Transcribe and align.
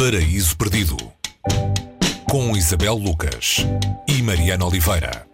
Paraíso 0.00 0.56
Perdido 0.56 0.96
com 2.24 2.56
Isabel 2.56 2.94
Lucas 2.94 3.66
e 4.08 4.22
Mariana 4.22 4.64
Oliveira. 4.64 5.26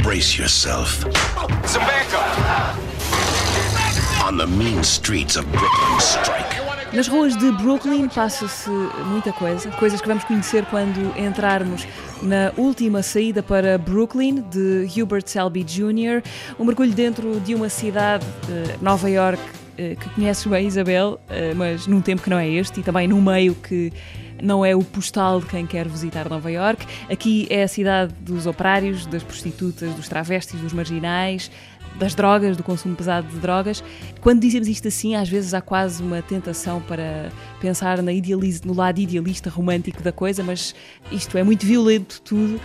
Brace 0.00 0.40
yourself. 0.40 1.04
Some 1.66 1.84
backup. 1.86 2.78
On 4.24 4.36
the 4.36 4.46
mean 4.46 4.84
streets 4.84 5.34
of 5.36 5.44
Brooklyn, 5.50 5.98
strike. 5.98 6.67
Nas 6.92 7.06
ruas 7.06 7.36
de 7.36 7.52
Brooklyn 7.52 8.08
passa-se 8.08 8.70
muita 9.04 9.30
coisa, 9.30 9.70
coisas 9.72 10.00
que 10.00 10.08
vamos 10.08 10.24
conhecer 10.24 10.64
quando 10.66 11.12
entrarmos 11.18 11.86
na 12.22 12.50
última 12.56 13.02
saída 13.02 13.42
para 13.42 13.76
Brooklyn 13.76 14.42
de 14.50 14.88
Hubert 14.96 15.28
Selby 15.28 15.64
Jr., 15.64 16.22
um 16.58 16.64
mergulho 16.64 16.92
dentro 16.92 17.38
de 17.40 17.54
uma 17.54 17.68
cidade, 17.68 18.24
eh, 18.50 18.76
Nova 18.80 19.08
York, 19.10 19.42
eh, 19.76 19.96
que 20.00 20.08
conheces 20.10 20.46
bem, 20.46 20.66
Isabel, 20.66 21.20
eh, 21.28 21.52
mas 21.54 21.86
num 21.86 22.00
tempo 22.00 22.22
que 22.22 22.30
não 22.30 22.38
é 22.38 22.48
este 22.48 22.80
e 22.80 22.82
também 22.82 23.06
num 23.06 23.20
meio 23.20 23.54
que 23.54 23.92
não 24.42 24.64
é 24.64 24.74
o 24.74 24.82
postal 24.82 25.40
de 25.40 25.46
quem 25.46 25.66
quer 25.66 25.88
visitar 25.88 26.28
Nova 26.28 26.50
York. 26.50 26.86
Aqui 27.10 27.46
é 27.50 27.62
a 27.62 27.68
cidade 27.68 28.14
dos 28.20 28.46
operários, 28.46 29.06
das 29.06 29.22
prostitutas, 29.22 29.94
dos 29.94 30.08
travestis, 30.08 30.60
dos 30.60 30.72
marginais, 30.72 31.50
das 31.98 32.14
drogas, 32.14 32.56
do 32.56 32.62
consumo 32.62 32.94
pesado 32.94 33.26
de 33.28 33.38
drogas. 33.38 33.82
Quando 34.20 34.40
dizemos 34.40 34.68
isto 34.68 34.88
assim, 34.88 35.16
às 35.16 35.28
vezes 35.28 35.52
há 35.52 35.60
quase 35.60 36.02
uma 36.02 36.22
tentação 36.22 36.80
para 36.80 37.30
pensar 37.60 38.00
na 38.02 38.12
no 38.64 38.74
lado 38.74 39.00
idealista, 39.00 39.50
romântico 39.50 40.02
da 40.02 40.12
coisa, 40.12 40.42
mas 40.42 40.74
isto 41.10 41.36
é 41.36 41.42
muito 41.42 41.66
violento 41.66 42.20
tudo. 42.22 42.60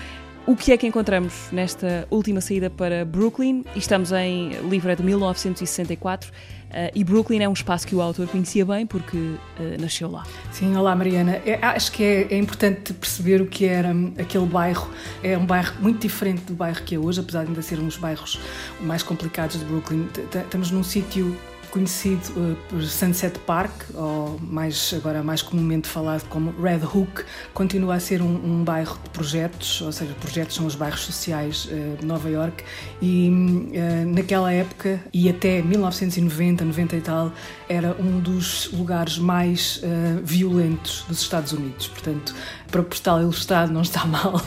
O 0.45 0.57
que 0.57 0.73
é 0.73 0.77
que 0.77 0.85
encontramos 0.85 1.49
nesta 1.53 2.05
última 2.11 2.41
saída 2.41 2.69
para 2.69 3.05
Brooklyn? 3.05 3.63
Estamos 3.75 4.11
em 4.11 4.49
livro 4.69 4.93
de 4.93 5.01
1964 5.01 6.31
Uh, 6.73 6.89
e 6.95 7.03
Brooklyn 7.03 7.43
é 7.43 7.47
um 7.47 7.53
espaço 7.53 7.85
que 7.85 7.93
o 7.93 8.01
autor 8.01 8.27
conhecia 8.27 8.65
bem 8.65 8.83
porque 8.83 9.15
uh, 9.15 9.39
nasceu 9.79 10.09
lá. 10.09 10.23
Sim, 10.51 10.75
olá 10.75 10.95
Mariana. 10.95 11.39
É, 11.45 11.59
acho 11.61 11.91
que 11.91 12.03
é, 12.03 12.33
é, 12.33 12.37
importante 12.39 12.93
perceber 12.93 13.39
o 13.43 13.45
que 13.45 13.65
era 13.65 13.91
aquele 14.17 14.47
bairro. 14.47 14.89
É 15.21 15.37
um 15.37 15.45
bairro 15.45 15.75
muito 15.79 15.99
diferente 15.99 16.41
do 16.45 16.55
bairro 16.55 16.81
que 16.83 16.95
é 16.95 16.97
hoje, 16.97 17.19
apesar 17.19 17.43
de 17.43 17.49
ainda 17.49 17.61
ser 17.61 17.79
um 17.79 17.85
dos 17.85 17.97
bairros 17.97 18.39
mais 18.81 19.03
complicados 19.03 19.59
de 19.59 19.65
Brooklyn. 19.65 20.07
Estamos 20.33 20.71
num 20.71 20.83
sítio 20.83 21.37
conhecido 21.73 22.21
uh, 22.37 22.55
por 22.69 22.83
Sunset 22.83 23.39
Park, 23.39 23.71
ou 23.95 24.39
mais 24.39 24.93
agora 24.95 25.23
mais 25.23 25.41
comumente 25.41 25.87
falado 25.87 26.23
como 26.29 26.53
Red 26.61 26.81
Hook, 26.85 27.25
continua 27.51 27.95
a 27.95 27.99
ser 27.99 28.21
um, 28.21 28.27
um 28.27 28.63
bairro 28.63 28.99
de 29.03 29.09
projetos, 29.09 29.81
ou 29.81 29.91
seja, 29.91 30.13
projetos 30.21 30.55
são 30.55 30.67
os 30.67 30.75
bairros 30.75 31.01
sociais 31.01 31.67
de 31.99 32.05
Nova 32.05 32.29
York, 32.29 32.63
e 33.01 33.27
uh, 33.27 34.13
naquela 34.13 34.53
época 34.53 35.03
e 35.11 35.27
até 35.27 35.63
1990, 35.63 36.63
90 36.63 36.95
e 36.95 37.01
tal, 37.01 37.31
era 37.67 37.97
um 37.99 38.19
dos 38.19 38.71
lugares 38.71 39.17
mais 39.17 39.81
violentos 40.23 41.03
dos 41.07 41.21
Estados 41.21 41.53
Unidos. 41.53 41.87
Portanto, 41.87 42.35
para 42.69 42.83
postal 42.83 43.21
ilustrado 43.21 43.73
não 43.73 43.81
está 43.81 44.05
mal. 44.05 44.39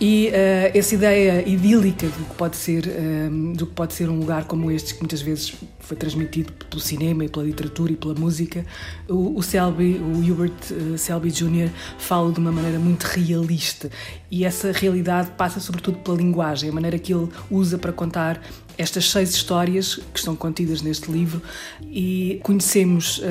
E 0.00 0.28
uh, 0.28 0.78
essa 0.78 0.94
ideia 0.94 1.48
idílica 1.48 2.06
do 2.06 2.24
que 2.24 2.34
pode 2.36 2.56
ser 2.56 2.86
um, 2.86 3.52
do 3.52 3.66
que 3.66 3.72
pode 3.72 3.94
ser 3.94 4.08
um 4.08 4.20
lugar 4.20 4.44
como 4.44 4.70
este 4.70 4.94
que 4.94 5.00
muitas 5.00 5.20
vezes 5.20 5.54
foi 5.80 5.96
transmitido 5.96 6.52
pelo 6.52 6.80
cinema 6.80 7.24
e 7.24 7.28
pela 7.28 7.44
literatura 7.44 7.92
e 7.92 7.96
pela 7.96 8.14
música 8.14 8.64
o, 9.08 9.36
o 9.36 9.42
Selby 9.42 9.96
o 9.96 10.18
Hubert 10.20 10.52
uh, 10.70 10.96
Selby 10.96 11.30
Jr 11.30 11.70
fala 11.98 12.30
de 12.30 12.38
uma 12.38 12.52
maneira 12.52 12.78
muito 12.78 13.04
realista. 13.04 13.90
E 14.30 14.44
essa 14.44 14.70
realidade 14.70 15.32
passa 15.32 15.58
sobretudo 15.58 15.98
pela 15.98 16.16
linguagem 16.16 16.70
a 16.70 16.72
maneira 16.72 16.96
que 16.96 17.12
ele 17.12 17.28
usa 17.50 17.76
para 17.76 17.92
contar 17.92 18.40
estas 18.78 19.10
seis 19.10 19.34
histórias 19.34 19.96
que 19.96 20.18
estão 20.20 20.36
contidas 20.36 20.80
neste 20.80 21.10
livro 21.10 21.42
e 21.82 22.38
conhecemos 22.44 23.18
uh, 23.18 23.22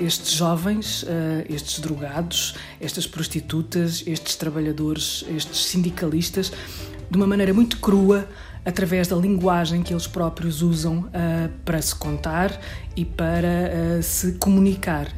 estes 0.00 0.32
jovens, 0.32 1.02
uh, 1.02 1.06
estes 1.50 1.80
drogados, 1.80 2.54
estas 2.80 3.04
prostitutas, 3.04 4.04
estes 4.06 4.36
trabalhadores, 4.36 5.24
estes 5.28 5.64
sindicalistas, 5.66 6.52
de 7.10 7.16
uma 7.16 7.26
maneira 7.26 7.52
muito 7.52 7.78
crua, 7.78 8.28
através 8.64 9.08
da 9.08 9.16
linguagem 9.16 9.82
que 9.82 9.92
eles 9.92 10.06
próprios 10.06 10.62
usam 10.62 10.98
uh, 10.98 11.50
para 11.64 11.82
se 11.82 11.96
contar 11.96 12.60
e 12.94 13.04
para 13.04 14.00
se 14.02 14.32
comunicar. 14.34 15.08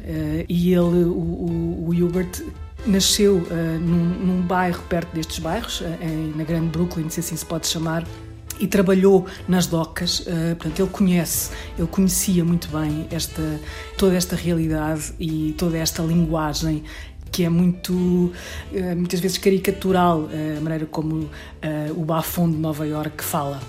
e 0.49 0.73
ele, 0.73 1.03
o, 1.03 1.11
o, 1.11 1.89
o 1.89 2.05
Hubert, 2.05 2.43
nasceu 2.87 3.45
num, 3.81 4.25
num, 4.25 4.41
bairro 4.41 4.81
perto 4.83 5.13
destes 5.13 5.39
bairros, 5.39 5.83
em, 6.01 6.33
na 6.35 6.43
Grande 6.43 6.67
Brooklyn, 6.67 7.09
se 7.09 7.19
assim 7.19 7.35
se 7.35 7.45
pode 7.45 7.67
chamar, 7.67 8.03
e 8.59 8.67
trabalhou 8.67 9.25
nas 9.47 9.67
docas, 9.67 10.19
uh, 10.21 10.55
portanto 10.57 10.79
ele 10.79 10.89
conhece, 10.89 11.51
ele 11.77 11.87
conhecia 11.87 12.43
muito 12.43 12.67
bem 12.69 13.07
esta, 13.11 13.59
toda 13.97 14.15
esta 14.15 14.35
realidade 14.35 15.13
e 15.19 15.53
toda 15.57 15.77
esta 15.77 16.01
linguagem 16.01 16.83
que 17.31 17.43
é 17.43 17.49
muito, 17.49 17.93
uh, 17.93 18.31
muitas 18.95 19.19
vezes 19.19 19.37
caricatural, 19.37 20.21
uh, 20.21 20.57
a 20.57 20.61
maneira 20.61 20.85
como 20.85 21.29
o 21.95 22.05
bafão 22.05 22.49
de 22.49 22.57
Nova 22.57 22.87
York 22.87 23.23
fala. 23.23 23.59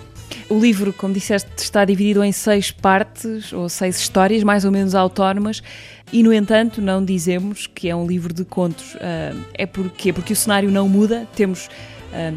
O 0.48 0.58
livro, 0.58 0.92
como 0.92 1.14
disseste, 1.14 1.50
está 1.56 1.84
dividido 1.84 2.22
em 2.22 2.30
seis 2.30 2.70
partes 2.70 3.52
ou 3.52 3.68
seis 3.68 3.98
histórias, 3.98 4.44
mais 4.44 4.64
ou 4.64 4.70
menos 4.70 4.94
autónomas, 4.94 5.62
e 6.12 6.22
no 6.22 6.32
entanto 6.32 6.80
não 6.80 7.04
dizemos 7.04 7.66
que 7.66 7.88
é 7.88 7.96
um 7.96 8.06
livro 8.06 8.32
de 8.32 8.44
contos. 8.44 8.96
é 9.54 9.66
porque 9.66 10.12
porque 10.12 10.32
o 10.32 10.36
cenário 10.36 10.70
não 10.70 10.88
muda, 10.88 11.26
temos 11.34 11.68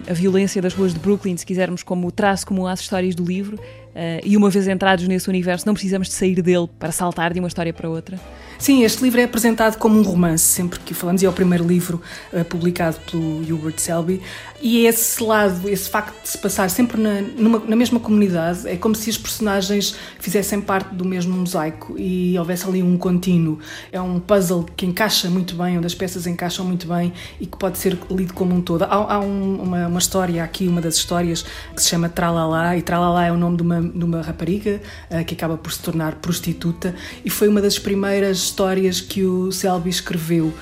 a 0.09 0.13
violência 0.13 0.61
das 0.61 0.73
ruas 0.73 0.93
de 0.93 0.99
Brooklyn, 0.99 1.37
se 1.37 1.45
quisermos, 1.45 1.83
como 1.83 2.11
traço 2.11 2.45
comum 2.45 2.67
às 2.67 2.81
histórias 2.81 3.15
do 3.15 3.23
livro, 3.23 3.59
uh, 3.95 4.21
e 4.23 4.35
uma 4.37 4.49
vez 4.49 4.67
entrados 4.67 5.07
nesse 5.07 5.29
universo, 5.29 5.65
não 5.65 5.73
precisamos 5.73 6.07
de 6.07 6.13
sair 6.13 6.41
dele 6.41 6.69
para 6.79 6.91
saltar 6.91 7.33
de 7.33 7.39
uma 7.39 7.47
história 7.47 7.73
para 7.73 7.89
outra. 7.89 8.19
Sim, 8.57 8.83
este 8.83 9.01
livro 9.01 9.21
é 9.21 9.23
apresentado 9.23 9.77
como 9.77 9.97
um 9.97 10.03
romance, 10.03 10.43
sempre 10.43 10.79
que 10.81 10.93
falamos, 10.93 11.21
e 11.21 11.25
é 11.25 11.29
o 11.29 11.31
primeiro 11.31 11.65
livro 11.65 12.01
uh, 12.33 12.43
publicado 12.43 12.97
pelo 13.09 13.39
Hubert 13.39 13.79
Selby. 13.79 14.21
E 14.61 14.85
esse 14.85 15.23
lado, 15.23 15.69
esse 15.69 15.89
facto 15.89 16.21
de 16.21 16.27
se 16.27 16.37
passar 16.37 16.69
sempre 16.69 16.99
na, 17.01 17.21
numa, 17.21 17.59
na 17.59 17.75
mesma 17.77 17.97
comunidade, 17.97 18.67
é 18.67 18.75
como 18.75 18.93
se 18.93 19.09
os 19.09 19.17
personagens 19.17 19.95
fizessem 20.19 20.59
parte 20.59 20.93
do 20.93 21.05
mesmo 21.05 21.37
mosaico 21.37 21.95
e 21.97 22.37
houvesse 22.37 22.67
ali 22.67 22.83
um 22.83 22.97
contínuo. 22.97 23.59
É 23.89 24.01
um 24.01 24.19
puzzle 24.19 24.65
que 24.75 24.85
encaixa 24.85 25.29
muito 25.29 25.55
bem, 25.55 25.77
onde 25.77 25.87
as 25.87 25.95
peças 25.95 26.27
encaixam 26.27 26.65
muito 26.65 26.85
bem 26.87 27.13
e 27.39 27.45
que 27.45 27.57
pode 27.57 27.77
ser 27.77 27.97
lido 28.11 28.33
como 28.33 28.53
um 28.53 28.61
todo. 28.61 28.83
Há, 28.83 29.13
há 29.13 29.19
um, 29.21 29.61
uma, 29.61 29.87
uma, 29.87 29.99
história 29.99 30.43
aqui, 30.43 30.67
uma 30.67 30.81
das 30.81 30.95
histórias, 30.95 31.45
que 31.73 31.81
se 31.81 31.87
chama 31.87 32.09
Tralala, 32.09 32.75
e 32.75 32.81
Tralala 32.81 33.25
é 33.25 33.31
o 33.31 33.37
nome 33.37 33.55
de 33.55 33.63
uma, 33.63 33.78
de 33.81 34.03
uma 34.03 34.21
rapariga 34.21 34.81
uh, 35.09 35.23
que 35.25 35.33
acaba 35.33 35.57
por 35.57 35.71
se 35.71 35.79
tornar 35.79 36.15
prostituta, 36.15 36.95
e 37.23 37.29
foi 37.29 37.47
uma 37.47 37.61
das 37.61 37.79
primeiras 37.79 38.37
histórias 38.37 39.01
que 39.01 39.23
o 39.23 39.51
Selby 39.51 39.89
escreveu 39.89 40.45
uh, 40.45 40.55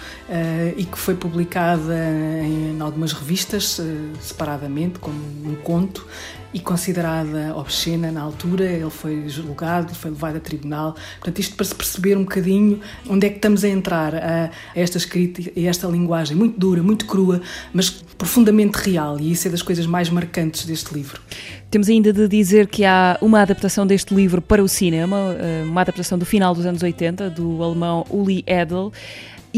e 0.76 0.86
que 0.86 0.98
foi 0.98 1.16
publicada 1.16 1.96
em, 2.44 2.76
em 2.76 2.82
algumas 2.82 3.12
revistas 3.14 3.80
uh, 3.80 3.84
separadamente, 4.22 5.00
como 5.00 5.18
um 5.46 5.56
conto, 5.56 6.06
e 6.54 6.60
considerada 6.60 7.56
obscena 7.56 8.12
na 8.12 8.22
altura. 8.22 8.66
Ele 8.66 8.90
foi 8.90 9.28
julgado, 9.28 9.94
foi 9.94 10.12
levado 10.12 10.38
a 10.38 10.40
tribunal. 10.40 10.96
Portanto, 11.20 11.40
isto 11.40 11.56
para 11.56 11.66
se 11.66 11.76
perceber 11.76 12.18
um 12.18 12.24
bocadinho 12.24 12.80
onde 13.10 13.28
é 13.28 13.30
que 13.30 13.36
estamos 13.38 13.64
a 13.64 13.70
entrar 13.70 14.16
a, 14.16 14.50
esta 14.76 14.98
escrita 14.98 15.52
e 15.56 15.68
esta 15.68 15.88
linguagem 15.88 16.36
muito 16.36 16.60
dura, 16.60 16.82
muito 16.82 17.06
crua, 17.06 17.42
mas 17.74 17.90
profundamente 17.90 18.78
real. 18.78 19.20
E 19.20 19.32
isso 19.32 19.48
é 19.48 19.52
das 19.52 19.62
coisas 19.62 19.86
mais 19.86 20.10
marcantes 20.10 20.66
deste 20.66 20.94
livro. 20.94 21.22
Temos 21.70 21.90
ainda 21.90 22.14
de 22.14 22.28
dizer 22.28 22.68
que 22.68 22.86
há 22.86 23.18
uma 23.22 23.42
adaptação 23.42 23.86
deste 23.86 24.14
livro 24.16 24.42
para 24.42 24.64
o 24.64 24.68
cinema, 24.68 25.36
eh, 25.38 25.64
uma 25.66 25.82
adaptação 25.82 26.18
do 26.18 26.26
final 26.26 26.56
dos 26.56 26.66
anos 26.66 26.82
80, 26.82 27.30
do 27.30 27.62
alemão 27.62 28.06
Uli 28.10 28.44
Edel. 28.48 28.92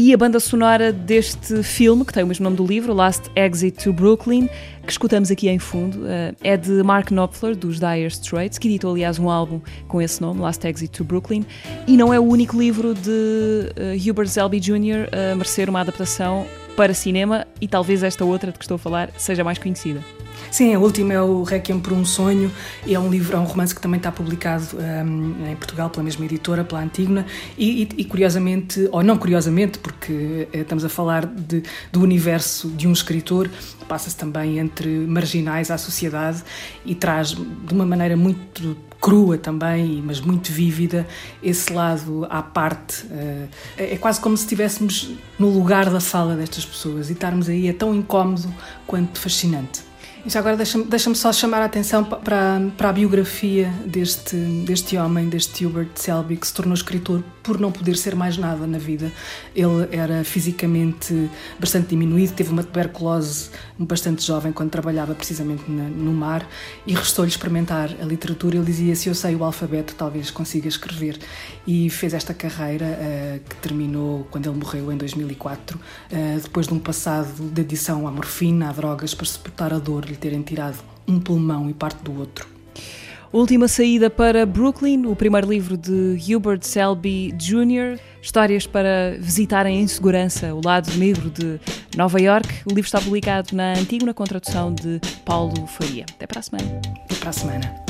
E 0.02 0.14
a 0.14 0.16
banda 0.16 0.40
sonora 0.40 0.94
deste 0.94 1.62
filme, 1.62 2.06
que 2.06 2.12
tem 2.14 2.24
o 2.24 2.26
mesmo 2.26 2.44
nome 2.44 2.56
do 2.56 2.64
livro, 2.66 2.94
Last 2.94 3.30
Exit 3.36 3.84
to 3.84 3.92
Brooklyn, 3.92 4.48
que 4.86 4.90
escutamos 4.90 5.30
aqui 5.30 5.46
em 5.46 5.58
fundo, 5.58 6.06
eh, 6.06 6.34
é 6.42 6.56
de 6.56 6.82
Mark 6.82 7.10
Knopfler, 7.10 7.54
dos 7.54 7.78
Dire 7.78 8.06
Straits, 8.06 8.56
que 8.56 8.66
editou, 8.66 8.92
aliás, 8.92 9.18
um 9.18 9.28
álbum 9.28 9.60
com 9.88 10.00
esse 10.00 10.18
nome, 10.22 10.40
Last 10.40 10.66
Exit 10.66 10.90
to 10.90 11.04
Brooklyn, 11.04 11.44
e 11.86 11.98
não 11.98 12.14
é 12.14 12.18
o 12.18 12.22
único 12.22 12.58
livro 12.58 12.94
de 12.94 13.72
eh, 13.76 14.10
Hubert 14.10 14.28
Selby 14.28 14.58
Jr. 14.58 15.06
a 15.12 15.34
merecer 15.34 15.68
uma 15.68 15.82
adaptação 15.82 16.46
para 16.80 16.94
cinema, 16.94 17.46
e 17.60 17.68
talvez 17.68 18.02
esta 18.02 18.24
outra 18.24 18.50
de 18.50 18.56
que 18.56 18.64
estou 18.64 18.76
a 18.76 18.78
falar 18.78 19.10
seja 19.18 19.44
mais 19.44 19.58
conhecida. 19.58 20.02
Sim, 20.50 20.74
a 20.74 20.78
última 20.78 21.12
é 21.12 21.20
o 21.20 21.42
Requiem 21.42 21.78
por 21.78 21.92
um 21.92 22.06
Sonho, 22.06 22.50
é 22.88 22.98
um 22.98 23.10
livro, 23.10 23.36
é 23.36 23.38
um 23.38 23.44
romance 23.44 23.74
que 23.74 23.82
também 23.82 23.98
está 23.98 24.10
publicado 24.10 24.64
um, 24.78 25.46
em 25.46 25.54
Portugal 25.56 25.90
pela 25.90 26.02
mesma 26.02 26.24
editora, 26.24 26.64
pela 26.64 26.80
Antígona, 26.80 27.26
e, 27.58 27.82
e, 27.82 27.88
e, 27.98 28.04
curiosamente, 28.06 28.88
ou 28.90 29.02
não 29.02 29.18
curiosamente, 29.18 29.78
porque 29.78 30.48
eh, 30.54 30.60
estamos 30.60 30.82
a 30.82 30.88
falar 30.88 31.26
de, 31.26 31.62
do 31.92 32.00
universo 32.00 32.70
de 32.70 32.88
um 32.88 32.92
escritor, 32.92 33.50
passa-se 33.86 34.16
também 34.16 34.58
entre 34.58 34.88
marginais 34.88 35.70
à 35.70 35.76
sociedade 35.76 36.42
e 36.86 36.94
traz 36.94 37.28
de 37.28 37.74
uma 37.74 37.84
maneira 37.84 38.16
muito 38.16 38.74
crua 39.00 39.38
também, 39.38 40.02
mas 40.04 40.20
muito 40.20 40.52
vívida, 40.52 41.06
esse 41.42 41.72
lado 41.72 42.26
à 42.28 42.42
parte. 42.42 43.06
Eh, 43.10 43.48
é 43.76 43.96
quase 43.96 44.20
como 44.20 44.36
se 44.36 44.44
estivéssemos 44.44 45.12
no 45.38 45.48
lugar 45.48 45.88
da 45.88 46.00
fala 46.00 46.36
destas 46.36 46.64
pessoas 46.64 47.08
e 47.08 47.14
estarmos 47.14 47.48
aí 47.48 47.68
é 47.68 47.72
tão 47.72 47.94
incómodo 47.94 48.52
quanto 48.86 49.18
fascinante. 49.18 49.90
E 50.24 50.28
já 50.28 50.40
agora 50.40 50.56
deixa-me 50.56 50.84
deixa 50.84 51.14
só 51.14 51.32
chamar 51.32 51.62
a 51.62 51.64
atenção 51.64 52.04
para, 52.04 52.60
para 52.76 52.90
a 52.90 52.92
biografia 52.92 53.72
deste, 53.86 54.36
deste 54.36 54.96
homem, 54.96 55.28
deste 55.28 55.64
Hubert 55.64 55.90
Selby, 55.94 56.36
que 56.36 56.46
se 56.46 56.52
tornou 56.52 56.74
escritor 56.74 57.22
por 57.50 57.58
não 57.58 57.72
poder 57.72 57.96
ser 57.96 58.14
mais 58.14 58.36
nada 58.36 58.64
na 58.64 58.78
vida. 58.78 59.10
Ele 59.56 59.88
era 59.90 60.22
fisicamente 60.22 61.28
bastante 61.58 61.88
diminuído, 61.88 62.32
teve 62.32 62.52
uma 62.52 62.62
tuberculose 62.62 63.50
bastante 63.76 64.24
jovem 64.24 64.52
quando 64.52 64.70
trabalhava 64.70 65.16
precisamente 65.16 65.68
no 65.68 66.12
mar 66.12 66.48
e 66.86 66.94
restou-lhe 66.94 67.28
experimentar 67.28 67.90
a 68.00 68.04
literatura. 68.04 68.56
Ele 68.56 68.64
dizia: 68.64 68.94
Se 68.94 69.08
eu 69.08 69.16
sei 69.16 69.34
o 69.34 69.42
alfabeto, 69.42 69.96
talvez 69.96 70.30
consiga 70.30 70.68
escrever. 70.68 71.18
E 71.66 71.90
fez 71.90 72.14
esta 72.14 72.32
carreira 72.32 72.86
uh, 72.86 73.48
que 73.48 73.56
terminou 73.56 74.28
quando 74.30 74.48
ele 74.48 74.56
morreu 74.56 74.92
em 74.92 74.96
2004, 74.96 75.76
uh, 75.76 75.80
eh, 76.10 76.38
depois 76.40 76.68
de 76.68 76.74
um 76.74 76.78
passado 76.78 77.50
de 77.52 77.60
adição 77.62 78.06
à 78.06 78.12
morfina, 78.12 78.70
a 78.70 78.72
drogas, 78.72 79.12
para 79.12 79.26
suportar 79.26 79.72
a 79.72 79.78
dor 79.78 80.04
lhe 80.04 80.16
terem 80.16 80.42
tirado 80.42 80.78
um 81.06 81.18
pulmão 81.18 81.68
e 81.68 81.74
parte 81.74 82.02
do 82.04 82.16
outro. 82.16 82.59
Última 83.32 83.68
saída 83.68 84.10
para 84.10 84.44
Brooklyn, 84.44 85.06
o 85.06 85.14
primeiro 85.14 85.48
livro 85.48 85.76
de 85.76 86.18
Hubert 86.34 86.62
Selby 86.62 87.30
Jr., 87.32 88.00
Histórias 88.20 88.66
para 88.66 89.16
visitarem 89.18 89.80
em 89.80 89.86
segurança 89.86 90.52
o 90.52 90.60
lado 90.62 90.90
negro 90.96 91.30
de 91.30 91.58
Nova 91.96 92.20
York. 92.20 92.48
O 92.66 92.74
livro 92.74 92.86
está 92.86 93.00
publicado 93.00 93.54
na 93.54 93.72
Antígona, 93.72 94.12
com 94.12 94.24
tradução 94.24 94.74
de 94.74 95.00
Paulo 95.24 95.66
Faria. 95.66 96.04
Até 96.14 96.26
para 96.26 96.40
a 96.40 96.42
semana. 96.42 96.80
Até 97.04 97.14
para 97.14 97.30
a 97.30 97.32
semana. 97.32 97.89